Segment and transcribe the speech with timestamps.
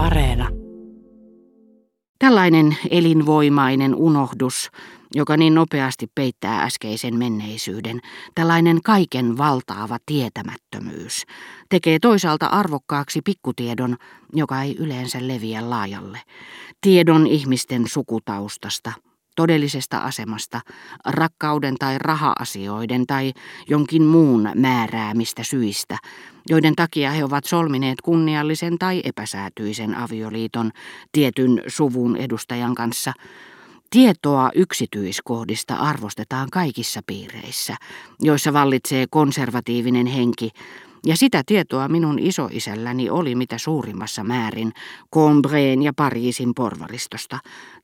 [0.00, 0.48] Areena.
[2.18, 4.70] Tällainen elinvoimainen unohdus,
[5.14, 8.00] joka niin nopeasti peittää äskeisen menneisyyden,
[8.34, 11.24] tällainen kaiken valtaava tietämättömyys,
[11.68, 13.96] tekee toisaalta arvokkaaksi pikkutiedon,
[14.32, 16.20] joka ei yleensä leviä laajalle.
[16.80, 18.92] Tiedon ihmisten sukutaustasta,
[19.36, 20.60] todellisesta asemasta,
[21.06, 23.32] rakkauden tai raha-asioiden tai
[23.68, 25.98] jonkin muun määräämistä syistä,
[26.48, 30.70] joiden takia he ovat solmineet kunniallisen tai epäsäätyisen avioliiton
[31.12, 33.12] tietyn suvun edustajan kanssa.
[33.90, 37.76] Tietoa yksityiskohdista arvostetaan kaikissa piireissä,
[38.20, 40.50] joissa vallitsee konservatiivinen henki,
[41.06, 44.72] ja sitä tietoa minun isoisälläni oli mitä suurimmassa määrin
[45.14, 47.38] Combreen ja Pariisin porvaristosta.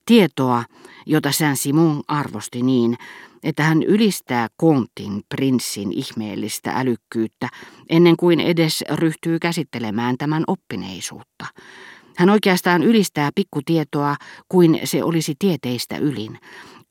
[0.06, 0.65] Tietoa,
[1.06, 2.97] jota Saint-Simon arvosti niin,
[3.42, 7.48] että hän ylistää Kontin prinssin ihmeellistä älykkyyttä
[7.91, 11.47] ennen kuin edes ryhtyy käsittelemään tämän oppineisuutta.
[12.17, 14.17] Hän oikeastaan ylistää pikkutietoa
[14.48, 16.39] kuin se olisi tieteistä ylin.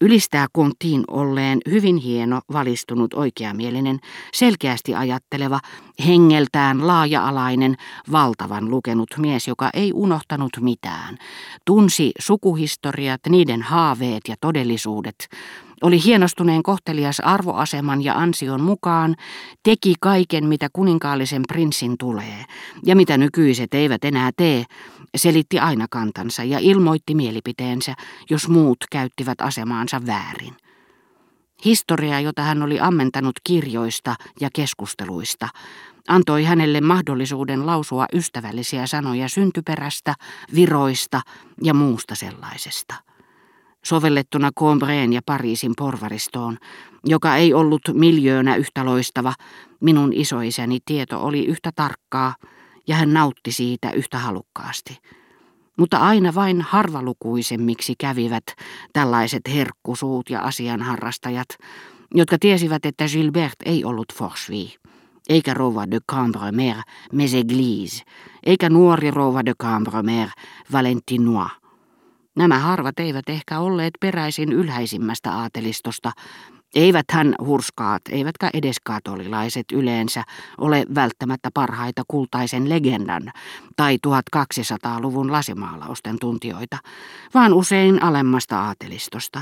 [0.02, 4.00] Ylistää Kontiin olleen hyvin hieno, valistunut, oikeamielinen,
[4.34, 5.60] selkeästi ajatteleva,
[6.06, 7.76] hengeltään laaja-alainen,
[8.12, 11.18] valtavan lukenut mies, joka ei unohtanut mitään.
[11.66, 15.28] Tunsi sukuhistoriat, niiden haaveet ja todellisuudet,
[15.82, 19.16] oli hienostuneen kohtelias arvoaseman ja ansion mukaan,
[19.64, 22.46] teki kaiken, mitä kuninkaallisen prinssin tulee,
[22.86, 24.64] ja mitä nykyiset eivät enää tee,
[25.18, 27.96] selitti aina kantansa ja ilmoitti mielipiteensä,
[28.30, 30.54] jos muut käyttivät asemaansa väärin.
[31.66, 35.50] Historia, jota hän oli ammentanut kirjoista ja keskusteluista,
[36.08, 40.14] antoi hänelle mahdollisuuden lausua ystävällisiä sanoja syntyperästä,
[40.56, 41.22] viroista
[41.64, 42.96] ja muusta sellaisesta
[43.86, 46.58] sovellettuna Combreen ja Pariisin porvaristoon,
[47.06, 49.34] joka ei ollut miljöönä yhtä loistava,
[49.82, 52.36] minun isoisäni tieto oli yhtä tarkkaa
[52.88, 54.98] ja hän nautti siitä yhtä halukkaasti.
[55.78, 58.44] Mutta aina vain harvalukuisemmiksi kävivät
[58.94, 61.48] tällaiset herkkusuut ja asianharrastajat,
[62.16, 64.74] jotka tiesivät, että Gilbert ei ollut Forcheville,
[65.30, 66.78] eikä rouva de Cambremer,
[67.14, 68.04] Meséglise,
[68.46, 70.30] eikä nuori rouva de Cambremer,
[70.72, 71.52] Valentinois,
[72.36, 76.12] Nämä harvat eivät ehkä olleet peräisin ylhäisimmästä aatelistosta,
[76.76, 80.24] eivät hän hurskaat, eivätkä edes katolilaiset yleensä
[80.58, 83.32] ole välttämättä parhaita kultaisen legendan
[83.76, 86.78] tai 1200-luvun lasimaalausten tuntijoita,
[87.34, 89.42] vaan usein alemmasta aatelistosta,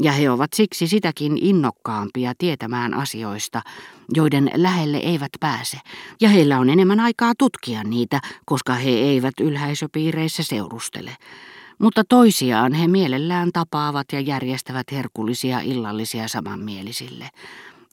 [0.00, 3.62] ja he ovat siksi sitäkin innokkaampia tietämään asioista,
[4.14, 5.78] joiden lähelle eivät pääse,
[6.20, 11.16] ja heillä on enemmän aikaa tutkia niitä, koska he eivät ylhäisöpiireissä seurustele
[11.78, 17.28] mutta toisiaan he mielellään tapaavat ja järjestävät herkullisia illallisia samanmielisille.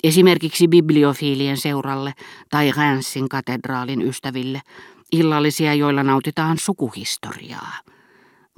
[0.03, 2.13] Esimerkiksi bibliofiilien seuralle
[2.49, 4.61] tai Ränsin katedraalin ystäville,
[5.11, 7.73] illallisia, joilla nautitaan sukuhistoriaa.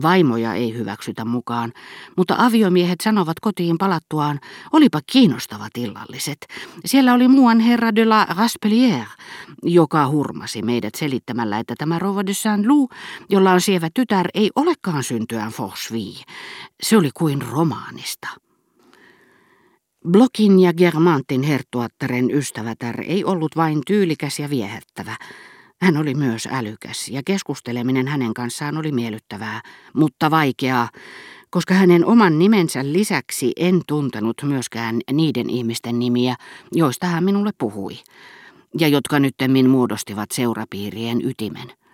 [0.02, 1.74] Vaimoja ei hyväksytä mukaan,
[2.18, 4.40] mutta aviomiehet sanovat kotiin palattuaan,
[4.74, 6.38] olipa kiinnostavat illalliset.
[6.86, 9.08] Siellä oli muuan herra de la Raspelière,
[9.64, 12.92] joka hurmasi meidät selittämällä, että tämä rouva de Saint-Loup,
[13.30, 16.24] jolla on sievä tytär, ei olekaan syntyään Forcheville.
[16.84, 18.28] Se oli kuin romaanista.
[20.12, 25.16] Blokin ja Germantin herttuattaren ystävätär ei ollut vain tyylikäs ja viehättävä,
[25.82, 29.62] hän oli myös älykäs ja keskusteleminen hänen kanssaan oli miellyttävää,
[29.94, 30.90] mutta vaikeaa,
[31.50, 36.36] koska hänen oman nimensä lisäksi en tuntenut myöskään niiden ihmisten nimiä,
[36.72, 37.98] joista hän minulle puhui,
[38.80, 41.85] ja jotka nyttemmin muodostivat seurapiirien ytimen.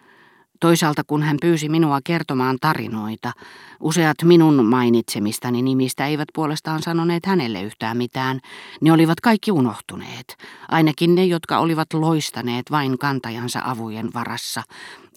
[0.61, 3.31] Toisaalta kun hän pyysi minua kertomaan tarinoita,
[3.79, 8.39] useat minun mainitsemistani nimistä eivät puolestaan sanoneet hänelle yhtään mitään.
[8.81, 10.37] Ne olivat kaikki unohtuneet,
[10.69, 14.63] ainakin ne, jotka olivat loistaneet vain kantajansa avujen varassa,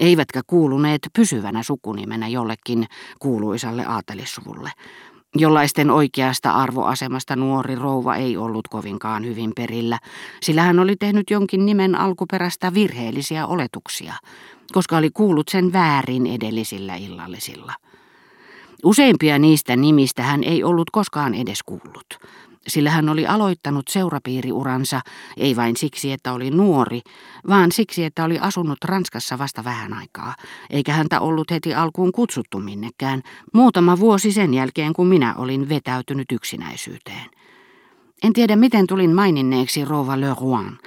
[0.00, 2.87] eivätkä kuuluneet pysyvänä sukunimenä jollekin
[3.19, 4.71] kuuluisalle aatelissuvulle
[5.34, 9.98] jollaisten oikeasta arvoasemasta nuori rouva ei ollut kovinkaan hyvin perillä,
[10.42, 14.14] sillä hän oli tehnyt jonkin nimen alkuperäistä virheellisiä oletuksia,
[14.72, 17.72] koska oli kuullut sen väärin edellisillä illallisilla.
[18.84, 22.19] Useimpia niistä nimistä hän ei ollut koskaan edes kuullut
[22.69, 25.00] sillä hän oli aloittanut seurapiiriuransa
[25.37, 27.00] ei vain siksi, että oli nuori,
[27.49, 30.34] vaan siksi, että oli asunut Ranskassa vasta vähän aikaa,
[30.70, 33.22] eikä häntä ollut heti alkuun kutsuttu minnekään,
[33.52, 37.31] muutama vuosi sen jälkeen, kun minä olin vetäytynyt yksinäisyyteen.
[38.22, 40.78] En tiedä, miten tulin maininneeksi Rova Le Rouen,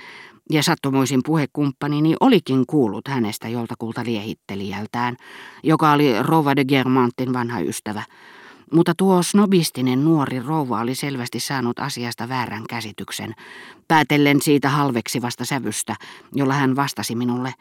[0.51, 5.17] ja sattumoisin puhekumppanini olikin kuullut hänestä joltakulta liehittelijältään,
[5.63, 8.03] joka oli Rova de Germantin vanha ystävä,
[8.73, 13.33] mutta tuo snobistinen nuori rouva oli selvästi saanut asiasta väärän käsityksen,
[13.87, 15.95] päätellen siitä halveksivasta sävystä,
[16.33, 17.53] jolla hän vastasi minulle.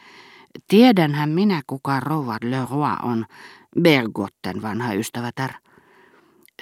[0.68, 3.26] Tiedänhän minä, kuka Rouva Leroy on,
[3.80, 5.52] Bergotten vanha ystävätär.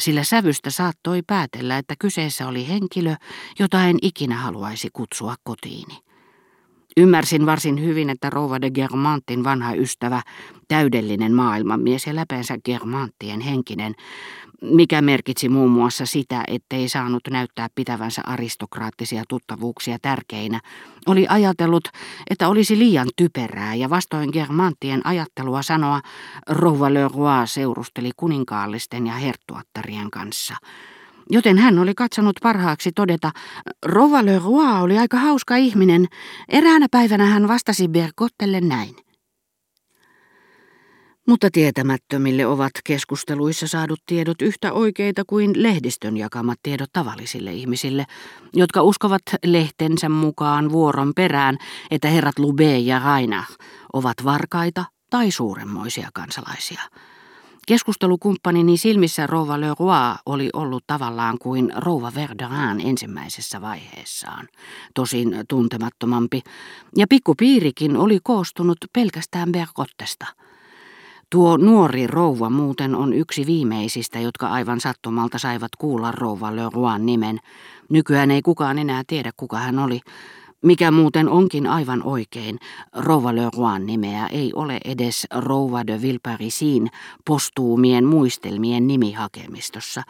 [0.00, 3.14] Sillä sävystä saattoi päätellä, että kyseessä oli henkilö,
[3.58, 6.04] jota en ikinä haluaisi kutsua kotiini.
[6.96, 10.23] Ymmärsin varsin hyvin, että rouva de Germantin vanha ystävä,
[10.69, 13.94] täydellinen maailmanmies ja läpeensä Germanttien henkinen,
[14.62, 20.61] mikä merkitsi muun muassa sitä, ettei saanut näyttää pitävänsä aristokraattisia tuttavuuksia tärkeinä,
[21.06, 21.88] oli ajatellut,
[22.31, 26.00] että olisi liian typerää ja vastoin Germanttien ajattelua sanoa,
[26.49, 30.56] rouva Leroy seurusteli kuninkaallisten ja herttuattarien kanssa–
[31.31, 33.31] Joten hän oli katsonut parhaaksi todeta,
[33.87, 36.06] Rova Leroy oli aika hauska ihminen.
[36.49, 38.97] Eräänä päivänä hän vastasi Bergottelle näin.
[41.29, 48.05] Mutta tietämättömille ovat keskusteluissa saadut tiedot yhtä oikeita kuin lehdistön jakamat tiedot tavallisille ihmisille,
[48.55, 51.59] jotka uskovat lehtensä mukaan vuoron perään,
[51.91, 53.44] että herrat Lube ja Raina
[53.93, 56.82] ovat varkaita tai suuremmoisia kansalaisia.
[57.67, 64.49] Keskustelukumppanini silmissä rouva Leroy oli ollut tavallaan kuin rouva Verderin ensimmäisessä vaiheessaan,
[64.95, 66.43] tosin tuntemattomampi,
[66.97, 70.27] ja pikkupiirikin oli koostunut pelkästään Bergottesta.
[71.31, 77.39] Tuo nuori rouva muuten on yksi viimeisistä, jotka aivan sattumalta saivat kuulla rouva Leroyn nimen.
[77.91, 80.01] Nykyään ei kukaan enää tiedä, kuka hän oli,
[80.65, 82.59] mikä muuten onkin aivan oikein,
[82.93, 86.91] Rouva Leroyn nimeä ei ole edes Rouva de Villeparisin
[87.25, 90.03] postuumien muistelmien nimihakemistossa,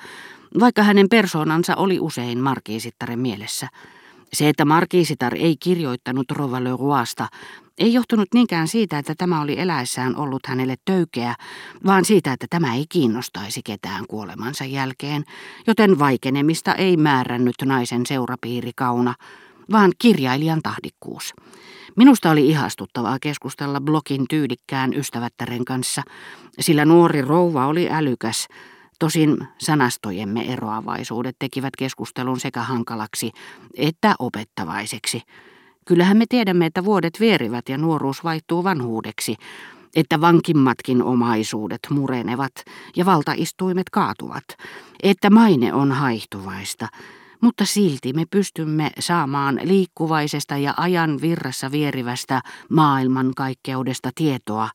[0.60, 3.68] vaikka hänen persoonansa oli usein markiisittaren mielessä.
[4.32, 7.28] Se, että markiisitar ei kirjoittanut Rouva Leroysta,
[7.78, 11.34] ei johtunut niinkään siitä, että tämä oli eläessään ollut hänelle töykeä,
[11.86, 15.24] vaan siitä, että tämä ei kiinnostaisi ketään kuolemansa jälkeen,
[15.66, 19.14] joten vaikenemista ei määrännyt naisen seurapiirikauna,
[19.72, 21.34] vaan kirjailijan tahdikkuus.
[21.96, 26.02] Minusta oli ihastuttavaa keskustella blogin tyylikkään ystävättären kanssa,
[26.60, 28.46] sillä nuori rouva oli älykäs,
[28.98, 33.30] Tosin sanastojemme eroavaisuudet tekivät keskustelun sekä hankalaksi
[33.76, 35.22] että opettavaiseksi.
[35.84, 39.36] Kyllähän me tiedämme, että vuodet vierivät ja nuoruus vaihtuu vanhuudeksi,
[39.96, 42.52] että vankimmatkin omaisuudet murenevat
[42.96, 44.44] ja valtaistuimet kaatuvat,
[45.02, 46.88] että maine on haihtuvaista,
[47.44, 54.68] mutta silti me pystymme saamaan liikkuvaisesta ja ajan virrassa vierivästä maailmankaikkeudesta tietoa,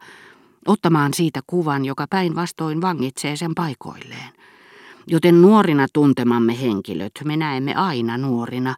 [0.68, 4.30] ottamaan siitä kuvan, joka päinvastoin vangitsee sen paikoilleen.
[5.07, 8.75] Joten nuorina tuntemamme henkilöt me näemme aina nuorina,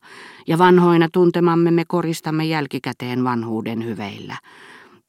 [0.48, 4.38] ja vanhoina tuntemamme me koristamme jälkikäteen vanhuuden hyveillä.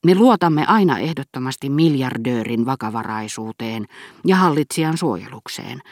[0.07, 3.87] Me luotamme aina ehdottomasti miljardöörin vakavaraisuuteen
[4.27, 5.83] ja hallitsijan suojelukseen,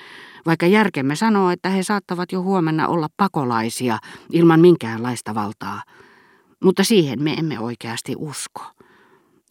[0.46, 3.98] vaikka järkemme sanoo, että he saattavat jo huomenna olla pakolaisia
[4.32, 5.82] ilman minkäänlaista valtaa.
[6.64, 8.62] Mutta siihen me emme oikeasti usko.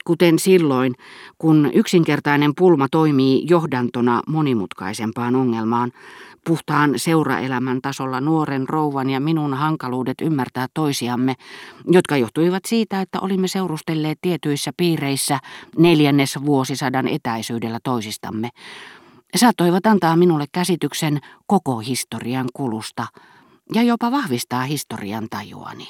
[0.06, 0.96] Kuten silloin,
[1.38, 5.92] kun yksinkertainen pulma toimii johdantona monimutkaisempaan ongelmaan,
[6.48, 11.36] puhtaan seuraelämän tasolla nuoren rouvan ja minun hankaluudet ymmärtää toisiamme,
[11.88, 15.40] jotka johtuivat siitä, että olimme seurustelleet tietyissä piireissä
[15.78, 18.50] neljännes vuosisadan etäisyydellä toisistamme,
[19.36, 23.08] saattoivat antaa minulle käsityksen koko historian kulusta
[23.74, 25.90] ja jopa vahvistaa historian tajuani.